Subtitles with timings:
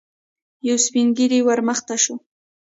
[0.67, 2.15] يو سپين ږيری ور مخته شو.